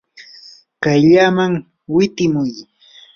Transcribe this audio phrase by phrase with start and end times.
[0.83, 1.53] kayllaman
[1.95, 2.53] witimuy.